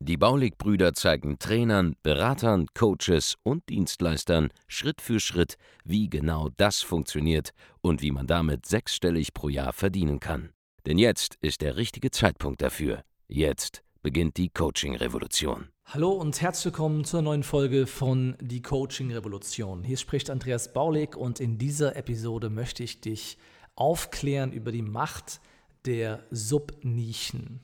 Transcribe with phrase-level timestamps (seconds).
[0.00, 7.50] Die Baulig-Brüder zeigen Trainern, Beratern, Coaches und Dienstleistern Schritt für Schritt, wie genau das funktioniert
[7.80, 10.50] und wie man damit sechsstellig pro Jahr verdienen kann.
[10.86, 13.02] Denn jetzt ist der richtige Zeitpunkt dafür.
[13.28, 15.68] Jetzt beginnt die Coaching-Revolution.
[15.84, 19.82] Hallo und herzlich willkommen zur neuen Folge von Die Coaching Revolution.
[19.82, 23.38] Hier spricht Andreas Baulig und in dieser Episode möchte ich dich
[23.74, 25.40] aufklären über die Macht
[25.84, 27.60] der Subnischen.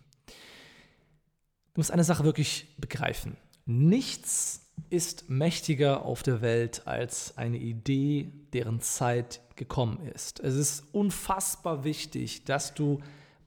[1.77, 3.37] Du musst eine Sache wirklich begreifen.
[3.66, 10.41] Nichts ist mächtiger auf der Welt als eine Idee, deren Zeit gekommen ist.
[10.41, 13.01] Es ist unfassbar wichtig, dass du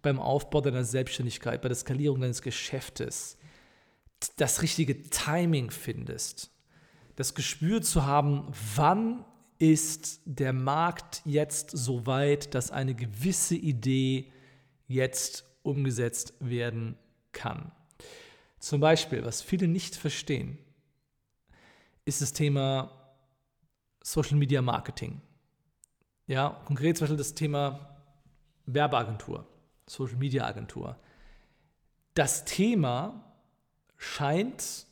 [0.04, 3.40] beim Aufbau deiner Selbstständigkeit, bei der Skalierung deines Geschäftes
[4.38, 6.52] das richtige Timing findest.
[7.16, 9.26] Das Gespür zu haben, wann
[9.58, 14.32] ist der Markt jetzt so weit, dass eine gewisse Idee
[14.86, 16.96] jetzt umgesetzt werden
[17.32, 17.71] kann.
[18.60, 20.57] Zum Beispiel, was viele nicht verstehen,
[22.05, 22.91] ist das Thema
[24.04, 25.21] Social Media Marketing.
[26.27, 27.98] Ja, konkret zum Beispiel das Thema
[28.65, 29.48] Werbeagentur,
[29.87, 30.98] Social Media Agentur.
[32.13, 33.24] Das Thema
[33.98, 34.85] scheint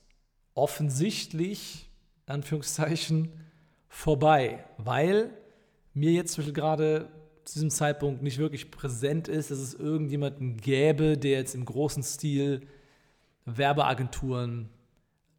[0.54, 1.90] offensichtlich,
[2.26, 3.32] Anführungszeichen,
[3.90, 5.32] vorbei, weil
[5.94, 7.10] mir jetzt zum Beispiel gerade
[7.46, 12.04] zu diesem Zeitpunkt nicht wirklich präsent ist, dass es irgendjemanden gäbe, der jetzt im großen
[12.04, 12.68] Stil
[13.48, 14.70] Werbeagenturen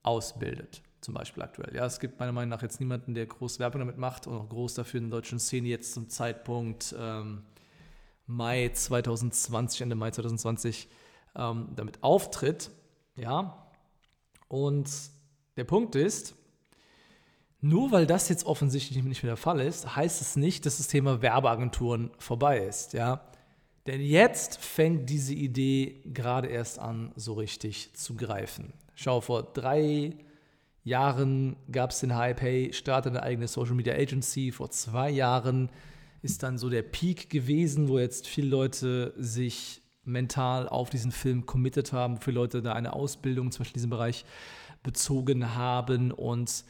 [0.02, 0.82] ausbildet.
[1.00, 1.76] Zum Beispiel aktuell.
[1.76, 4.48] Ja, es gibt meiner Meinung nach jetzt niemanden, der groß Werbung damit macht und auch
[4.48, 7.44] groß dafür in der deutschen Szene jetzt zum Zeitpunkt ähm,
[8.26, 10.88] Mai 2020, Ende Mai 2020
[11.36, 12.70] ähm, damit auftritt.
[13.14, 13.68] Ja,
[14.48, 14.90] und
[15.56, 16.34] der Punkt ist,
[17.60, 20.88] nur weil das jetzt offensichtlich nicht mehr der Fall ist, heißt es nicht, dass das
[20.88, 22.92] Thema Werbeagenturen vorbei ist.
[22.92, 23.28] Ja?
[23.88, 28.74] Denn jetzt fängt diese Idee gerade erst an, so richtig zu greifen.
[28.94, 30.12] Schau, vor drei
[30.84, 34.52] Jahren gab es den Hype, hey, starte eine eigene Social Media Agency.
[34.52, 35.70] Vor zwei Jahren
[36.20, 41.46] ist dann so der Peak gewesen, wo jetzt viele Leute sich mental auf diesen Film
[41.46, 44.26] committed haben, viele Leute da eine Ausbildung zum Beispiel in diesem Bereich
[44.82, 46.64] bezogen haben und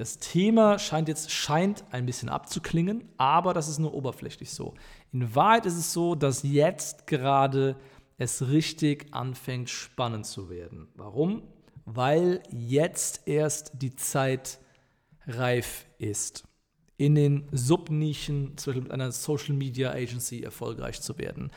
[0.00, 4.72] das Thema scheint jetzt scheint ein bisschen abzuklingen, aber das ist nur oberflächlich so.
[5.12, 7.76] In Wahrheit ist es so, dass jetzt gerade
[8.16, 10.88] es richtig anfängt spannend zu werden.
[10.94, 11.42] Warum?
[11.84, 14.58] Weil jetzt erst die Zeit
[15.26, 16.44] reif ist,
[16.96, 21.50] in den Subnischen, zum Beispiel mit einer Social Media Agency erfolgreich zu werden.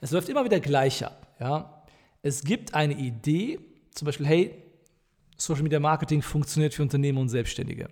[0.00, 1.34] Es läuft immer wieder gleich ab.
[1.40, 1.82] Ja?
[2.22, 3.58] Es gibt eine Idee,
[3.92, 4.67] zum Beispiel, hey,
[5.38, 7.88] Social Media Marketing funktioniert für Unternehmen und Selbstständige.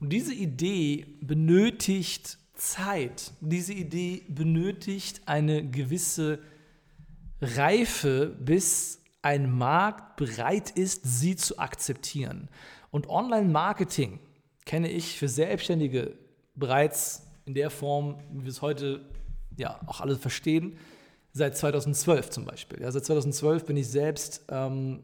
[0.00, 3.32] Und diese Idee benötigt Zeit.
[3.40, 6.40] Diese Idee benötigt eine gewisse
[7.40, 12.48] Reife, bis ein Markt bereit ist, sie zu akzeptieren.
[12.90, 14.18] Und Online-Marketing
[14.64, 16.16] kenne ich für Selbstständige
[16.54, 19.04] bereits in der Form, wie wir es heute
[19.56, 20.78] ja auch alle verstehen,
[21.32, 22.80] seit 2012 zum Beispiel.
[22.80, 25.02] Ja, seit 2012 bin ich selbst ähm,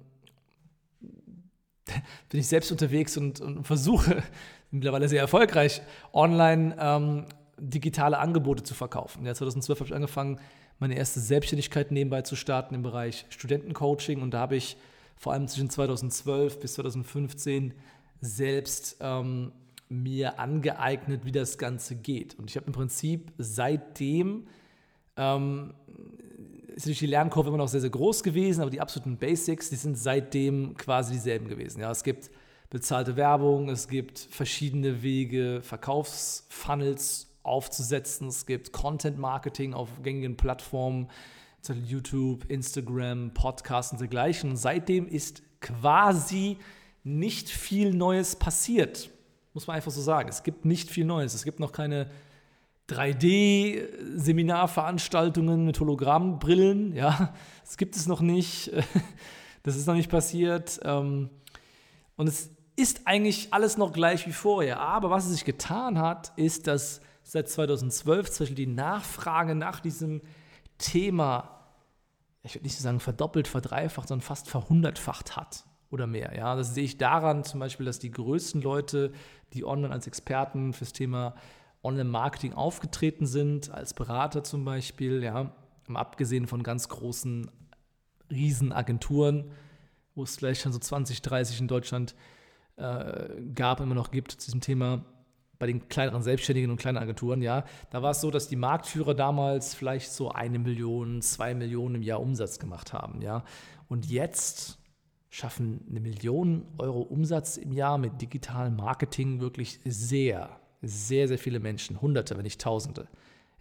[2.29, 4.23] bin ich selbst unterwegs und, und versuche
[4.71, 5.83] mittlerweile sehr erfolgreich
[6.13, 7.25] online ähm,
[7.59, 9.25] digitale Angebote zu verkaufen.
[9.25, 10.39] Ja, 2012 habe ich angefangen,
[10.79, 14.77] meine erste Selbstständigkeit nebenbei zu starten im Bereich Studentencoaching und da habe ich
[15.17, 17.73] vor allem zwischen 2012 bis 2015
[18.21, 19.53] selbst ähm,
[19.89, 22.39] mir angeeignet, wie das Ganze geht.
[22.39, 24.47] Und ich habe im Prinzip seitdem
[25.17, 25.75] ähm,
[26.77, 29.77] ist natürlich die Lernkurve immer noch sehr, sehr groß gewesen, aber die absoluten Basics, die
[29.77, 31.81] sind seitdem quasi dieselben gewesen.
[31.81, 32.31] Ja, es gibt
[32.69, 41.09] bezahlte Werbung, es gibt verschiedene Wege, Verkaufsfunnels aufzusetzen, es gibt Content Marketing auf gängigen Plattformen,
[41.85, 44.51] YouTube, Instagram, Podcasts und dergleichen.
[44.51, 46.59] Und seitdem ist quasi
[47.03, 49.11] nicht viel Neues passiert,
[49.55, 50.29] muss man einfach so sagen.
[50.29, 51.35] Es gibt nicht viel Neues.
[51.35, 52.11] Es gibt noch keine
[52.89, 57.33] 3D-Seminarveranstaltungen mit Hologrammbrillen, ja,
[57.65, 58.71] das gibt es noch nicht,
[59.63, 60.81] das ist noch nicht passiert.
[60.85, 61.31] Ähm,
[62.17, 64.81] und es ist eigentlich alles noch gleich wie vorher.
[64.81, 69.81] Aber was es sich getan hat, ist, dass seit 2012 zum Beispiel die Nachfrage nach
[69.81, 70.21] diesem
[70.79, 71.61] Thema,
[72.43, 76.37] ich würde nicht sagen verdoppelt, verdreifacht, sondern fast verhundertfacht hat oder mehr.
[76.37, 79.13] Ja, das sehe ich daran zum Beispiel, dass die größten Leute,
[79.55, 81.35] die online als Experten fürs Thema
[81.87, 85.53] Online-Marketing aufgetreten sind, als Berater zum Beispiel, ja,
[85.95, 87.51] abgesehen von ganz großen
[88.31, 89.53] Riesenagenturen,
[90.15, 92.15] wo es vielleicht schon so 20, 30 in Deutschland
[92.77, 95.05] äh, gab, immer noch gibt zu diesem Thema,
[95.59, 99.15] bei den kleineren Selbstständigen und kleinen Agenturen, ja, da war es so, dass die Marktführer
[99.15, 103.45] damals vielleicht so eine Million, zwei Millionen im Jahr Umsatz gemacht haben, ja.
[103.89, 104.79] Und jetzt
[105.31, 111.61] schaffen eine Million Euro Umsatz im Jahr mit digitalem Marketing wirklich sehr, sehr, sehr viele
[111.61, 113.09] Menschen, Hunderte, wenn nicht Tausende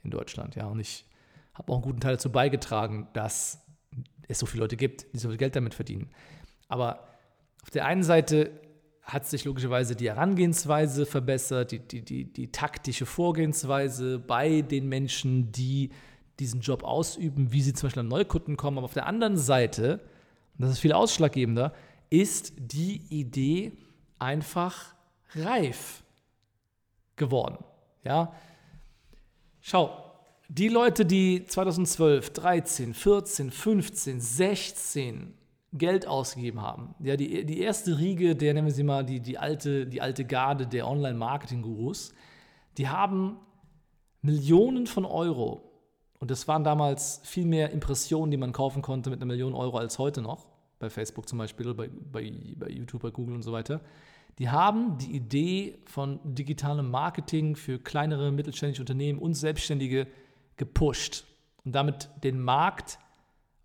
[0.04, 0.68] in Deutschland, ja.
[0.68, 1.06] Und ich
[1.54, 3.66] habe auch einen guten Teil dazu beigetragen, dass
[4.28, 6.10] es so viele Leute gibt, die so viel Geld damit verdienen.
[6.68, 7.08] Aber
[7.64, 8.52] auf der einen Seite
[9.04, 15.52] hat sich logischerweise die Herangehensweise verbessert, die, die, die, die taktische Vorgehensweise bei den Menschen,
[15.52, 15.92] die
[16.40, 18.78] diesen Job ausüben, wie sie zum Beispiel an Neukunden kommen.
[18.80, 20.02] Aber auf der anderen Seite,
[20.58, 21.74] und das ist viel ausschlaggebender,
[22.10, 23.74] ist die Idee
[24.18, 24.96] einfach
[25.36, 26.04] reif
[27.16, 27.64] geworden.
[28.04, 28.34] Ja?
[29.62, 29.90] Schau,
[30.48, 35.34] die Leute, die 2012, 13, 14, 15, 16
[35.74, 36.96] Geld ausgegeben haben.
[37.00, 40.24] Ja, die, die erste Riege, der nennen wir sie mal die, die, alte, die alte
[40.24, 42.14] Garde der Online-Marketing-Gurus,
[42.78, 43.38] die haben
[44.22, 45.72] Millionen von Euro,
[46.20, 49.78] und das waren damals viel mehr Impressionen, die man kaufen konnte mit einer Million Euro
[49.78, 50.46] als heute noch,
[50.80, 53.82] bei Facebook zum Beispiel, bei, bei, bei YouTube, bei Google und so weiter.
[54.38, 60.08] Die haben die Idee von digitalem Marketing für kleinere mittelständische Unternehmen und Selbstständige
[60.58, 61.26] gepusht
[61.64, 63.00] und damit den Markt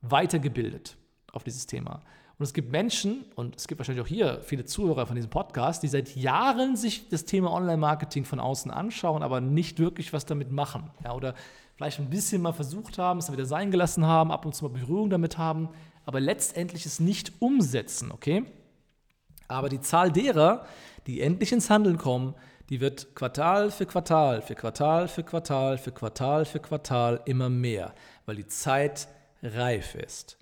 [0.02, 0.96] weitergebildet
[1.32, 2.02] auf dieses Thema.
[2.38, 5.82] Und es gibt Menschen, und es gibt wahrscheinlich auch hier viele Zuhörer von diesem Podcast,
[5.82, 10.50] die seit Jahren sich das Thema Online-Marketing von außen anschauen, aber nicht wirklich was damit
[10.50, 10.90] machen.
[11.05, 11.34] Ja, oder
[11.76, 14.64] vielleicht ein bisschen mal versucht haben, es dann wieder sein gelassen haben, ab und zu
[14.64, 15.69] mal Berührung damit haben,
[16.06, 18.46] aber letztendlich es nicht umsetzen, okay?
[19.50, 20.64] Aber die Zahl derer,
[21.06, 22.35] die endlich ins Handeln kommen,
[22.69, 27.93] die wird Quartal für Quartal, für Quartal für Quartal, für Quartal für Quartal immer mehr,
[28.26, 29.08] weil die Zeit
[29.43, 30.38] reif ist.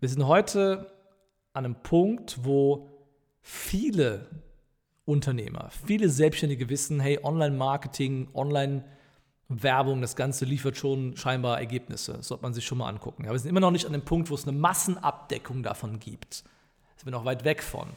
[0.00, 0.92] Wir sind heute
[1.52, 2.88] an einem Punkt, wo
[3.40, 4.26] viele
[5.04, 12.14] Unternehmer, viele Selbstständige wissen, hey, Online-Marketing, Online-Werbung, das Ganze liefert schon scheinbar Ergebnisse.
[12.14, 13.24] Das sollte man sich schon mal angucken.
[13.24, 16.42] Aber wir sind immer noch nicht an dem Punkt, wo es eine Massenabdeckung davon gibt.
[16.42, 16.48] Da
[16.96, 17.88] sind wir noch weit weg von.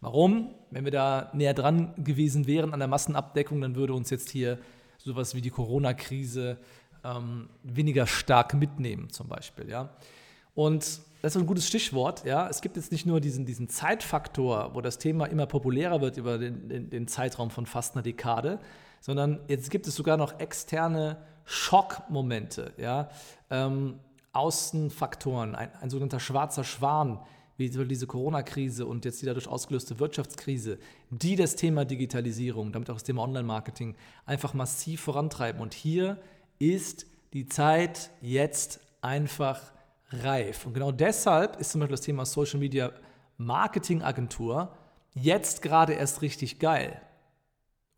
[0.00, 0.54] Warum?
[0.70, 4.58] Wenn wir da näher dran gewesen wären an der Massenabdeckung, dann würde uns jetzt hier
[4.98, 6.58] sowas wie die Corona-Krise
[7.04, 9.68] ähm, weniger stark mitnehmen, zum Beispiel.
[9.68, 9.90] Ja?
[10.54, 12.24] Und das ist ein gutes Stichwort.
[12.24, 12.48] Ja?
[12.48, 16.38] Es gibt jetzt nicht nur diesen, diesen Zeitfaktor, wo das Thema immer populärer wird über
[16.38, 18.60] den, den, den Zeitraum von fast einer Dekade,
[19.00, 23.08] sondern jetzt gibt es sogar noch externe Schockmomente, ja?
[23.50, 24.00] Ähm,
[24.32, 27.20] Außenfaktoren, ein, ein sogenannter schwarzer Schwan,
[27.58, 30.78] wie diese Corona-Krise und jetzt die dadurch ausgelöste Wirtschaftskrise,
[31.10, 35.60] die das Thema Digitalisierung, damit auch das Thema Online-Marketing einfach massiv vorantreiben.
[35.60, 36.18] Und hier
[36.60, 39.60] ist die Zeit jetzt einfach
[40.10, 40.66] reif.
[40.66, 42.92] Und genau deshalb ist zum Beispiel das Thema Social Media
[43.36, 44.72] Marketing Agentur
[45.14, 47.02] jetzt gerade erst richtig geil.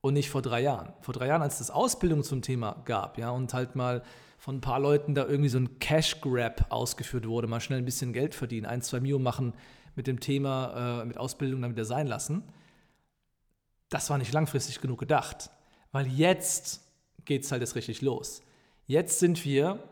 [0.00, 0.94] Und nicht vor drei Jahren.
[1.02, 4.02] Vor drei Jahren, als es Ausbildung zum Thema gab, ja, und halt mal
[4.40, 7.84] von ein paar Leuten da irgendwie so ein Cash Grab ausgeführt wurde, mal schnell ein
[7.84, 9.52] bisschen Geld verdienen, ein, zwei Mio machen
[9.96, 12.42] mit dem Thema, äh, mit Ausbildung dann wieder sein lassen.
[13.90, 15.50] Das war nicht langfristig genug gedacht.
[15.92, 16.80] Weil jetzt
[17.26, 18.40] geht es halt erst richtig los.
[18.86, 19.82] Jetzt sind wir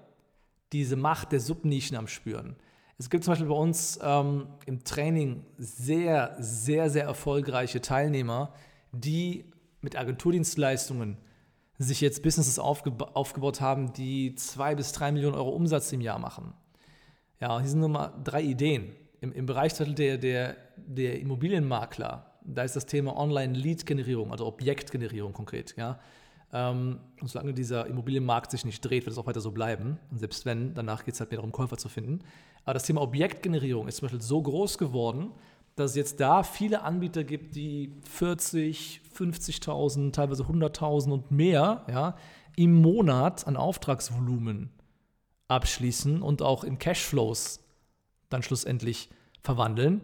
[0.73, 2.57] diese Macht der Subnischen am Spüren.
[2.97, 8.55] Es gibt zum Beispiel bei uns ähm, im Training sehr, sehr, sehr erfolgreiche Teilnehmer,
[8.93, 9.45] die
[9.83, 11.19] mit Agenturdienstleistungen
[11.79, 16.19] sich jetzt Businesses aufgeba aufgebaut haben, die zwei bis drei Millionen Euro Umsatz im Jahr
[16.19, 16.53] machen.
[17.41, 18.95] Ja, hier sind nur mal drei Ideen.
[19.21, 25.75] Im, im Bereich der, der, der Immobilienmakler, da ist das Thema Online-Lead-Generierung, also Objektgenerierung konkret.
[25.77, 26.01] Ja.
[26.53, 29.99] Ähm, und solange dieser Immobilienmarkt sich nicht dreht, wird es auch weiter so bleiben.
[30.11, 32.21] Und selbst wenn, danach geht es halt mehr darum, Käufer zu finden.
[32.65, 35.33] Aber das Thema Objektgenerierung ist zum Beispiel so groß geworden,
[35.79, 42.17] dass es jetzt da viele Anbieter gibt, die 40, 50.000, teilweise 100.000 und mehr ja,
[42.57, 44.71] im Monat an Auftragsvolumen
[45.49, 47.61] abschließen und auch in Cashflows
[48.29, 49.09] dann schlussendlich
[49.43, 50.03] verwandeln.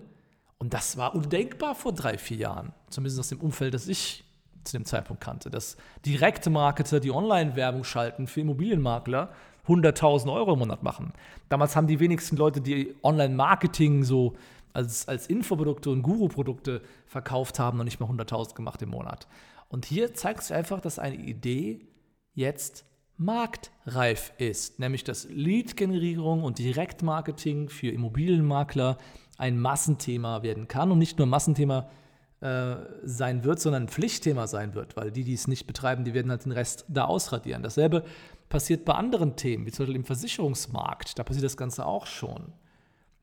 [0.58, 4.24] Und das war undenkbar vor drei, vier Jahren, zumindest aus dem Umfeld, das ich
[4.64, 5.50] zu dem Zeitpunkt kannte.
[5.50, 5.76] Dass
[6.06, 9.30] direkte Marketer, die Online-Werbung schalten für Immobilienmakler,
[9.66, 11.12] 100.000 Euro im Monat machen.
[11.48, 14.34] Damals haben die wenigsten Leute, die Online-Marketing so
[14.74, 19.26] als, als Infoprodukte und Guru-Produkte verkauft haben, noch nicht mal 100.000 gemacht im Monat.
[19.68, 21.86] Und hier zeigst du einfach, dass eine Idee
[22.34, 22.84] jetzt
[23.16, 28.98] marktreif ist, nämlich dass Lead-Generierung und Direktmarketing für Immobilienmakler
[29.38, 31.88] ein Massenthema werden kann und nicht nur Massenthema
[32.40, 36.14] äh, sein wird, sondern ein Pflichtthema sein wird, weil die, die es nicht betreiben, die
[36.14, 37.62] werden halt den Rest da ausradieren.
[37.62, 38.04] Dasselbe
[38.48, 41.18] passiert bei anderen Themen, wie zum Beispiel im Versicherungsmarkt.
[41.18, 42.52] Da passiert das Ganze auch schon.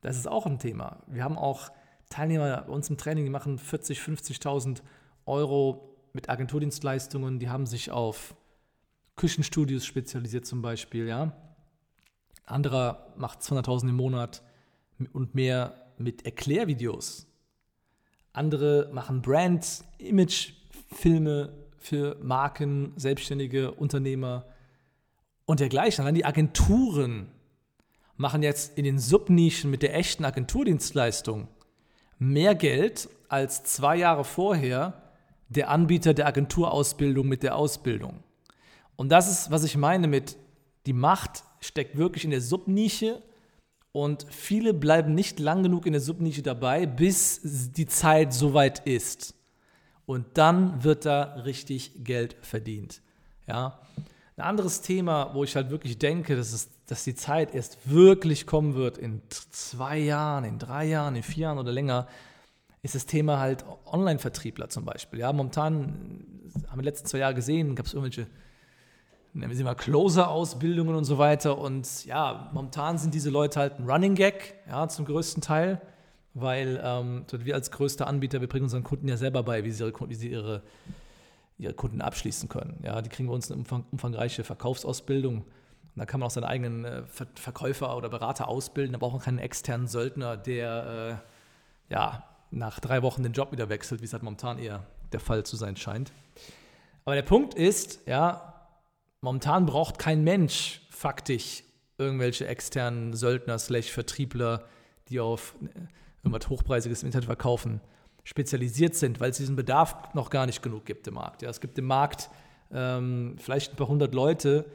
[0.02, 1.04] Das ist auch ein Thema.
[1.08, 1.72] Wir haben auch
[2.10, 4.82] Teilnehmer bei uns im Training, die machen 40, 50.000
[5.26, 8.36] Euro mit Agenturdienstleistungen, die haben sich auf
[9.16, 11.32] Küchenstudios spezialisiert zum Beispiel, ja.
[12.46, 14.42] Anderer macht 200.000 im Monat
[15.14, 17.28] und mehr mit Erklärvideos.
[18.34, 20.54] Andere machen Brand, Image,
[20.92, 24.46] Filme für Marken, Selbstständige, Unternehmer
[25.46, 26.04] und dergleichen.
[26.04, 27.32] Allein die Agenturen
[28.22, 31.48] machen jetzt in den Subnischen mit der echten Agenturdienstleistung
[32.20, 35.02] mehr Geld als zwei Jahre vorher
[35.50, 38.24] der Anbieter der Agenturausbildung mit der Ausbildung.
[38.96, 40.38] Und das ist, was ich meine mit,
[40.86, 43.22] die Macht steckt wirklich in der Subnische
[43.92, 49.34] und viele bleiben nicht lang genug in der Subnische dabei, bis die Zeit soweit ist.
[50.06, 53.02] Und dann wird da richtig Geld verdient.
[53.48, 53.80] Ja.
[54.38, 58.46] Ein anderes Thema, wo ich halt wirklich denke, dass, es, dass die Zeit erst wirklich
[58.46, 62.06] kommen wird, in zwei Jahren, in drei Jahren, in vier Jahren oder länger,
[62.82, 65.22] ist das Thema halt Online-Vertriebler zum Beispiel.
[65.22, 66.26] Ja, momentan
[66.68, 68.28] haben wir die letzten zwei Jahre gesehen, gab es irgendwelche
[69.34, 71.58] nennen wir sie mal Closer-Ausbildungen und so weiter.
[71.58, 75.80] Und ja, momentan sind diese Leute halt ein Running Gag, ja, zum größten Teil,
[76.34, 79.86] weil ähm, wir als größter Anbieter, wir bringen unseren Kunden ja selber bei, wie sie
[79.86, 80.62] ihre, wie sie ihre,
[81.58, 82.82] ihre Kunden abschließen können.
[82.84, 85.46] Ja, die kriegen bei uns eine umfang, umfangreiche Verkaufsausbildung.
[85.96, 87.04] Und da kann man auch seinen eigenen äh,
[87.36, 88.94] Verkäufer oder Berater ausbilden.
[88.94, 91.22] Da braucht man keinen externen Söldner, der
[91.90, 95.20] äh, ja, nach drei Wochen den Job wieder wechselt, wie es halt momentan eher der
[95.20, 96.12] Fall zu sein scheint.
[97.04, 98.52] Aber der Punkt ist, ja,
[99.24, 101.64] Momentan braucht kein Mensch faktisch
[102.00, 104.66] irgendwelche externen Söldner, slash Vertriebler,
[105.10, 105.68] die auf äh,
[106.24, 107.82] irgendwas Hochpreisiges im Internet verkaufen,
[108.24, 111.44] spezialisiert sind, weil es diesen Bedarf noch gar nicht genug gibt im Markt.
[111.44, 112.32] Ja, es gibt im Markt
[112.74, 114.66] ähm, vielleicht ein paar hundert Leute,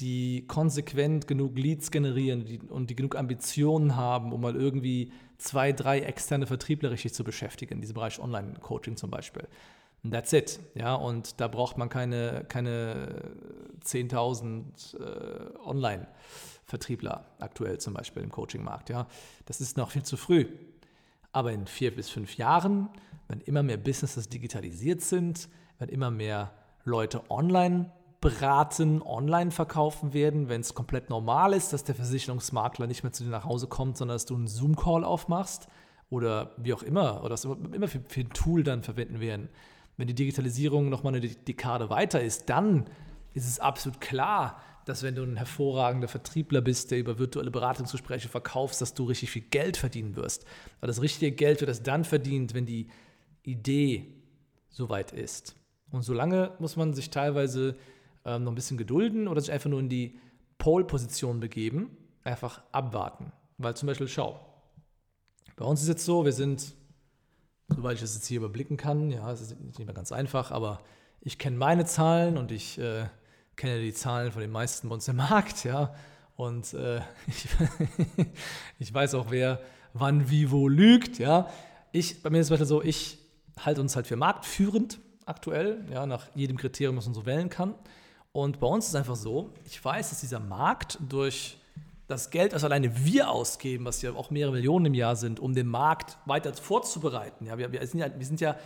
[0.00, 5.72] die konsequent genug Leads generieren die, und die genug Ambitionen haben, um mal irgendwie zwei,
[5.72, 9.46] drei externe Vertriebler richtig zu beschäftigen, in diesem Bereich Online-Coaching zum Beispiel.
[10.02, 10.60] And that's it.
[10.74, 13.22] Ja, und da braucht man keine, keine
[13.84, 18.90] 10.000 äh, Online-Vertriebler aktuell zum Beispiel im Coaching-Markt.
[18.90, 19.06] Ja,
[19.46, 20.46] das ist noch viel zu früh.
[21.32, 22.88] Aber in vier bis fünf Jahren,
[23.28, 25.48] wenn immer mehr Businesses digitalisiert sind,
[25.78, 26.52] wenn immer mehr
[26.84, 27.90] Leute online
[28.24, 33.24] beraten, online verkaufen werden, wenn es komplett normal ist, dass der Versicherungsmakler nicht mehr zu
[33.24, 35.68] dir nach Hause kommt, sondern dass du einen Zoom-Call aufmachst
[36.10, 39.48] oder wie auch immer, oder was immer für, für ein Tool dann verwenden werden
[39.96, 42.86] wenn die Digitalisierung nochmal eine Dekade weiter ist, dann
[43.32, 48.28] ist es absolut klar, dass wenn du ein hervorragender Vertriebler bist, der über virtuelle Beratungsgespräche
[48.28, 50.44] verkaufst, dass du richtig viel Geld verdienen wirst.
[50.80, 52.88] Weil das richtige Geld wird erst dann verdient, wenn die
[53.42, 54.12] Idee
[54.68, 55.56] soweit ist.
[55.90, 57.76] Und solange muss man sich teilweise
[58.24, 60.18] ähm, noch ein bisschen gedulden oder sich einfach nur in die
[60.58, 63.32] Pole-Position begeben, einfach abwarten.
[63.58, 64.40] Weil zum Beispiel, schau,
[65.56, 66.74] bei uns ist jetzt so, wir sind
[67.68, 69.10] soweit ich das jetzt hier überblicken kann.
[69.10, 70.80] Ja, es ist nicht mehr ganz einfach, aber
[71.20, 73.06] ich kenne meine Zahlen und ich äh,
[73.56, 75.94] kenne die Zahlen von den meisten bei uns im Markt, ja.
[76.36, 77.46] Und äh, ich,
[78.78, 79.60] ich, weiß auch, wer
[79.92, 81.48] wann, wie, wo lügt, ja.
[81.92, 83.18] Ich, bei mir ist es weiter so, ich
[83.58, 87.74] halte uns halt für marktführend aktuell, ja, nach jedem Kriterium, was man so wählen kann.
[88.34, 91.56] Und bei uns ist es einfach so, ich weiß, dass dieser Markt durch
[92.08, 95.54] das Geld, das alleine wir ausgeben, was ja auch mehrere Millionen im Jahr sind, um
[95.54, 97.46] den Markt weiter vorzubereiten.
[97.46, 98.56] Ja, wir, wir, sind ja, wir sind ja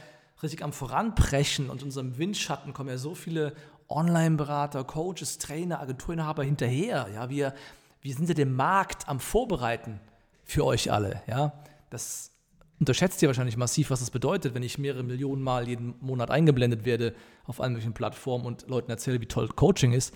[0.43, 3.53] richtig am Voranpreschen und unserem Windschatten kommen ja so viele
[3.91, 7.07] Online-Berater, Coaches, Trainer, Agenturinhaber hinterher.
[7.13, 7.55] Ja, wir,
[8.01, 10.01] wir sind ja den Markt am Vorbereiten
[10.45, 11.21] für euch alle.
[11.27, 11.53] Ja,
[11.91, 12.31] das
[12.79, 16.85] unterschätzt ihr wahrscheinlich massiv, was das bedeutet, wenn ich mehrere Millionen Mal jeden Monat eingeblendet
[16.85, 17.15] werde
[17.47, 20.15] auf allen möglichen Plattformen und Leuten erzähle, wie toll Coaching ist.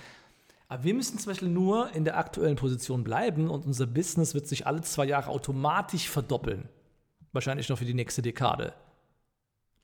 [0.69, 4.47] Aber wir müssen zum Beispiel nur in der aktuellen Position bleiben und unser Business wird
[4.47, 6.69] sich alle zwei Jahre automatisch verdoppeln.
[7.33, 8.73] Wahrscheinlich noch für die nächste Dekade.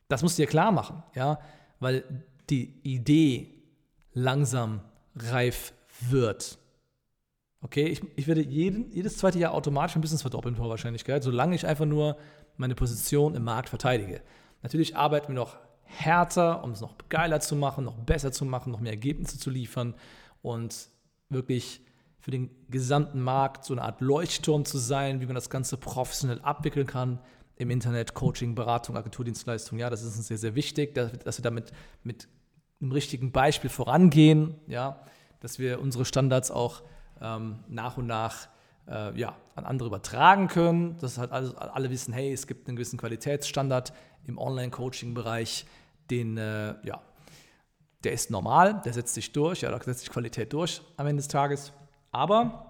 [0.09, 1.41] Das musst du dir klar machen, ja,
[1.81, 2.05] weil
[2.49, 3.63] die Idee
[4.15, 4.81] langsam
[5.15, 6.59] reif wird.
[7.61, 11.55] Okay, ich, ich werde jeden, jedes zweite Jahr automatisch mein Business verdoppeln vor Wahrscheinlichkeit, solange
[11.55, 12.17] ich einfach nur
[12.59, 14.21] meine Position im Markt verteidige.
[14.63, 18.73] Natürlich arbeiten wir noch härter, um es noch geiler zu machen, noch besser zu machen,
[18.73, 19.95] noch mehr Ergebnisse zu liefern
[20.43, 20.89] und
[21.31, 21.81] wirklich
[22.21, 26.41] für den gesamten Markt so eine Art Leuchtturm zu sein, wie man das Ganze professionell
[26.43, 27.21] abwickeln kann
[27.57, 29.79] im Internet, Coaching, Beratung, Agenturdienstleistung.
[29.79, 31.73] Ja, das ist uns sehr, sehr wichtig, dass, wir damit
[32.03, 32.29] mit
[32.81, 35.01] einem richtigen Beispiel vorangehen, ja,
[35.41, 36.83] dass wir unsere Standards auch
[37.21, 38.49] ähm, nach und nach
[38.89, 42.77] äh, ja, an andere übertragen können, dass halt alle, alle wissen, hey, es gibt einen
[42.77, 43.93] gewissen Qualitätsstandard
[44.27, 45.67] im Online-Coaching-Bereich,
[46.11, 47.03] den, äh, ja,
[48.05, 51.21] der ist normal, der setzt sich durch, ja, da setzt sich Qualität durch am Ende
[51.21, 51.73] des Tages.
[52.13, 52.67] Aber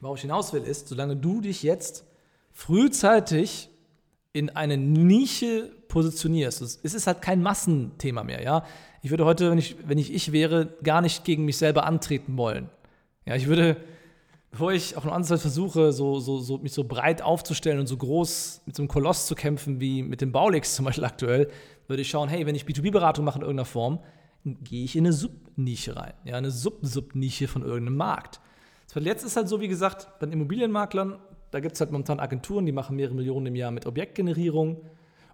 [0.00, 2.04] worauf ich hinaus will, ist, solange du dich jetzt
[2.52, 3.70] frühzeitig
[4.32, 8.64] in eine Nische positionierst, es ist halt kein Massenthema mehr, ja.
[9.02, 12.36] Ich würde heute, wenn ich, wenn ich ich wäre, gar nicht gegen mich selber antreten
[12.36, 12.68] wollen.
[13.24, 13.76] Ja, ich würde,
[14.50, 17.96] bevor ich eine andere Seite versuche, so, so, so, mich so breit aufzustellen und so
[17.96, 21.50] groß mit so einem Koloss zu kämpfen wie mit dem Baulix zum Beispiel aktuell,
[21.86, 24.00] würde ich schauen, hey, wenn ich B2B-Beratung mache in irgendeiner Form,
[24.44, 28.40] gehe ich in eine Subnische rein, ja, eine Sub-Subnische von irgendeinem Markt.
[28.94, 31.18] Jetzt ist halt so, wie gesagt, bei Immobilienmaklern,
[31.52, 34.82] da gibt es halt momentan Agenturen, die machen mehrere Millionen im Jahr mit Objektgenerierung.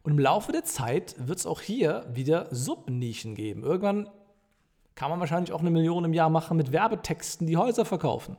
[0.03, 3.65] Und im Laufe der Zeit wird es auch hier wieder Subnischen geben.
[3.65, 4.09] Irgendwann
[4.95, 8.37] kann man wahrscheinlich auch eine Million im Jahr machen mit Werbetexten, die Häuser verkaufen.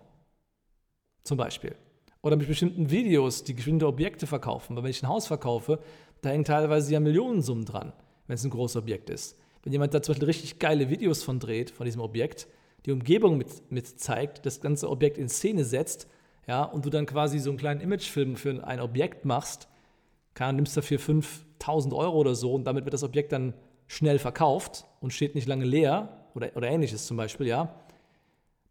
[1.27, 1.75] Zum Beispiel.
[2.21, 4.77] Oder mit bestimmten Videos, die geschwinde Objekte verkaufen.
[4.77, 5.79] Weil wenn ich ein Haus verkaufe,
[6.21, 7.91] da hängen teilweise ja Millionensummen dran,
[8.27, 9.37] wenn es ein großes Objekt ist.
[9.61, 12.47] Wenn jemand da zum Beispiel richtig geile Videos von dreht, von diesem Objekt,
[12.85, 16.07] die Umgebung mit, mit zeigt, das ganze Objekt in Szene setzt,
[16.47, 19.67] ja, und du dann quasi so einen kleinen Imagefilm für ein Objekt machst,
[20.33, 23.53] kann, nimmst dafür 5000 Euro oder so und damit wird das Objekt dann
[23.87, 27.75] schnell verkauft und steht nicht lange leer oder, oder ähnliches zum Beispiel, ja,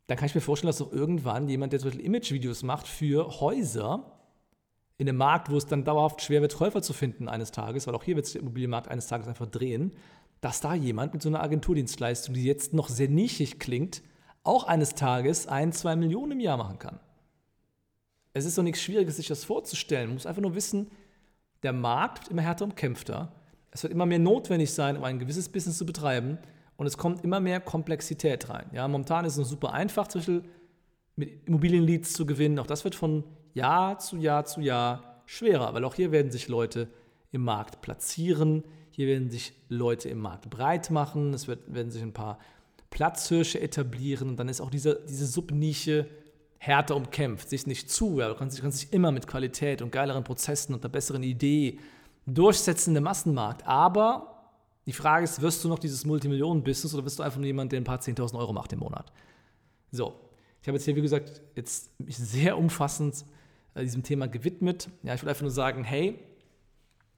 [0.06, 3.40] dann kann ich mir vorstellen, dass auch irgendwann jemand, der zum Beispiel Image-Videos macht für
[3.40, 4.12] Häuser
[4.98, 7.94] in einem Markt, wo es dann dauerhaft schwer wird, Käufer zu finden eines Tages, weil
[7.94, 9.92] auch hier wird sich der Immobilienmarkt eines Tages einfach drehen,
[10.40, 14.02] dass da jemand mit so einer Agenturdienstleistung, die jetzt noch sehr nischig klingt,
[14.42, 17.00] auch eines Tages ein, zwei Millionen im Jahr machen kann.
[18.32, 20.08] Es ist doch nichts Schwieriges, sich das vorzustellen.
[20.08, 20.90] Man muss einfach nur wissen,
[21.62, 23.32] der Markt wird immer härter umkämpfter.
[23.70, 26.38] Es wird immer mehr notwendig sein, um ein gewisses Business zu betreiben.
[26.76, 28.66] Und es kommt immer mehr Komplexität rein.
[28.72, 30.42] Ja, momentan ist es noch super einfach, Beispiel
[31.16, 32.58] mit Immobilienleads zu gewinnen.
[32.58, 36.48] Auch das wird von Jahr zu Jahr zu Jahr schwerer, weil auch hier werden sich
[36.48, 36.88] Leute
[37.32, 38.64] im Markt platzieren.
[38.90, 41.34] Hier werden sich Leute im Markt breit machen.
[41.34, 42.38] Es wird, werden sich ein paar
[42.90, 44.28] Platzhirsche etablieren.
[44.28, 46.06] Und dann ist auch diese, diese Subnische
[46.58, 47.48] härter umkämpft.
[47.48, 48.20] Sich nicht zu.
[48.20, 51.22] Ja, du kannst, du kannst dich immer mit Qualität und geileren Prozessen und einer besseren
[51.22, 51.78] Idee
[52.26, 53.66] durchsetzen im Massenmarkt.
[53.66, 54.35] Aber
[54.86, 57.80] die Frage ist, wirst du noch dieses Multimillionen-Business oder wirst du einfach nur jemand, der
[57.80, 59.12] ein paar 10.000 Euro macht im Monat?
[59.90, 60.14] So,
[60.62, 63.24] ich habe jetzt hier, wie gesagt, jetzt mich sehr umfassend
[63.74, 64.88] äh, diesem Thema gewidmet.
[65.02, 66.18] Ja, ich will einfach nur sagen, hey,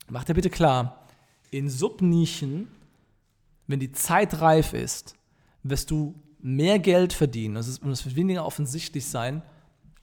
[0.08, 1.06] mach dir bitte klar,
[1.50, 2.68] in Subnischen,
[3.66, 5.14] wenn die Zeit reif ist,
[5.62, 7.56] wirst du mehr Geld verdienen.
[7.56, 9.42] Und es wird weniger offensichtlich sein,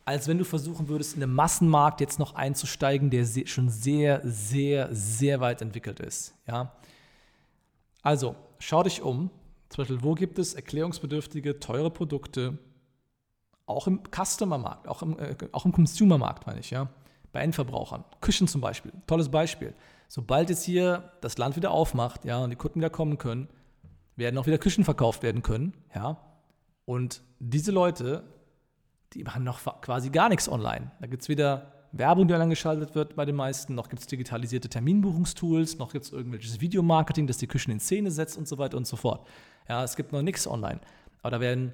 [0.05, 4.89] als wenn du versuchen würdest, in den Massenmarkt jetzt noch einzusteigen, der schon sehr, sehr,
[4.93, 6.35] sehr weit entwickelt ist.
[6.47, 6.71] Ja?
[8.05, 9.29] Also, schau dich um.
[9.69, 12.57] Zum Beispiel, wo gibt es erklärungsbedürftige, teure Produkte?
[13.65, 16.87] Auch im Customer-Markt, auch im, äh, auch im Consumer-Markt, meine ich, ja.
[17.33, 18.05] Bei Endverbrauchern.
[18.21, 19.73] Küchen zum Beispiel, tolles Beispiel
[20.07, 23.47] sobald jetzt hier das Land wieder aufmacht, ja, und die Kunden wieder kommen können,
[24.15, 26.17] werden auch wieder Küchen verkauft werden können, ja.
[26.85, 28.23] Und diese Leute,
[29.13, 30.91] die machen noch quasi gar nichts online.
[30.99, 34.07] Da gibt es weder Werbung, die online geschaltet wird bei den meisten, noch gibt es
[34.07, 38.57] digitalisierte Terminbuchungstools, noch gibt es irgendwelches Videomarketing, das die Küchen in Szene setzt und so
[38.57, 39.25] weiter und so fort.
[39.69, 40.81] Ja, es gibt noch nichts online.
[41.21, 41.71] Aber da werden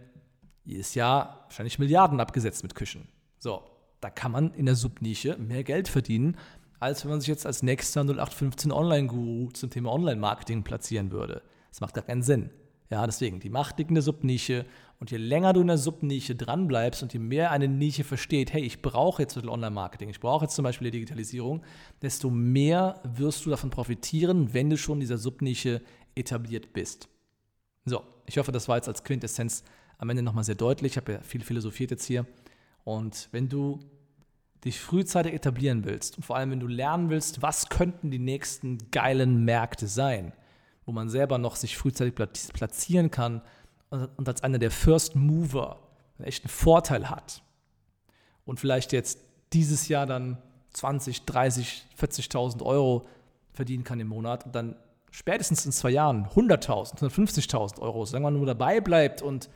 [0.64, 3.08] jedes Jahr wahrscheinlich Milliarden abgesetzt mit Küchen.
[3.40, 3.64] So,
[4.00, 6.38] da kann man in der Subnische mehr Geld verdienen,
[6.80, 11.42] als wenn man sich jetzt als nächster 0815 Online-Guru zum Thema Online-Marketing platzieren würde.
[11.70, 12.52] Das macht gar keinen Sinn.
[12.92, 14.66] Ja, deswegen die Macht liegt in der Subnische
[15.02, 18.62] und je länger du in der Subnische dranbleibst und je mehr eine Nische versteht, hey,
[18.62, 21.64] ich brauche jetzt Online-Marketing, ich brauche jetzt zum Beispiel die Digitalisierung,
[22.04, 25.82] desto mehr wirst du davon profitieren, wenn du schon in dieser Subnische
[26.14, 27.10] etabliert bist.
[27.84, 29.64] So, ich hoffe, das war jetzt als Quintessenz
[29.98, 30.92] am Ende nochmal sehr deutlich.
[30.92, 32.28] Ich habe ja viel philosophiert jetzt hier.
[32.84, 33.80] Und wenn du
[34.64, 38.78] dich frühzeitig etablieren willst und vor allem, wenn du lernen willst, was könnten die nächsten
[38.92, 40.34] geilen Märkte sein,
[40.86, 43.42] wo man selber noch sich frühzeitig platzieren kann
[43.92, 45.78] und als einer der First Mover
[46.18, 47.44] einen echten Vorteil hat
[48.46, 49.20] und vielleicht jetzt
[49.54, 50.38] dieses Jahr dann
[50.74, 53.08] 20, 30, 40.000 Euro
[53.52, 54.76] verdienen kann im Monat und dann
[55.12, 59.50] spätestens in zwei Jahren 100.000, 150.000 Euro, solange man nur dabei bleibt und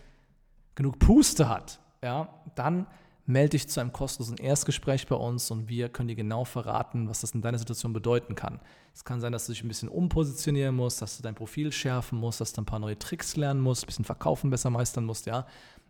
[0.76, 2.86] genug Puste hat, ja, dann
[3.26, 7.22] melde dich zu einem kostenlosen Erstgespräch bei uns und wir können dir genau verraten, was
[7.22, 8.60] das in deiner Situation bedeuten kann.
[8.94, 12.20] Es kann sein, dass du dich ein bisschen umpositionieren musst, dass du dein Profil schärfen
[12.20, 15.26] musst, dass du ein paar neue Tricks lernen musst, ein bisschen Verkaufen besser meistern musst,
[15.26, 15.48] ja.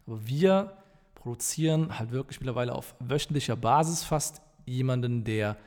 [0.08, 0.78] Aber wir
[1.16, 5.58] produzieren halt wirklich mittlerweile auf wöchentlicher Basis fast jemanden, der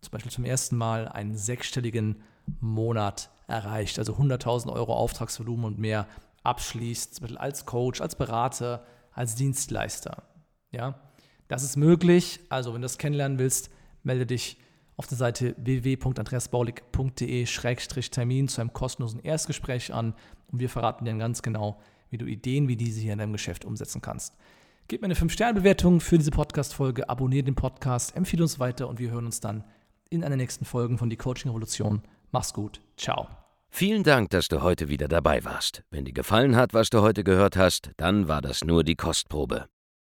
[0.00, 2.22] zum Beispiel zum ersten Mal einen sechsstelligen
[2.60, 6.06] Monat erreicht, also 100.000 Euro Auftragsvolumen und mehr
[6.42, 10.22] abschließt, zum Beispiel als Coach, als Berater, als Dienstleister.
[10.70, 10.94] Ja,
[11.48, 12.40] Das ist möglich.
[12.50, 13.70] Also, wenn du das kennenlernen willst,
[14.02, 14.58] melde dich
[14.96, 20.14] auf der Seite www.andreasbaulig.de-termin zu einem kostenlosen Erstgespräch an
[20.50, 21.80] und wir verraten dir ganz genau,
[22.10, 24.34] wie du Ideen wie diese hier in deinem Geschäft umsetzen kannst.
[24.88, 29.10] Gib mir eine 5-Sterne-Bewertung für diese Podcast-Folge, abonniere den Podcast, empfehle uns weiter und wir
[29.10, 29.64] hören uns dann
[30.10, 32.02] in einer nächsten Folge von Die Coaching Revolution.
[32.32, 32.80] Mach's gut.
[32.96, 33.28] Ciao.
[33.70, 35.82] Vielen Dank, dass du heute wieder dabei warst.
[35.90, 39.66] Wenn dir gefallen hat, was du heute gehört hast, dann war das nur die Kostprobe.